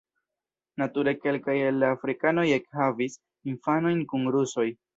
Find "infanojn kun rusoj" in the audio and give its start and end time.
3.55-4.71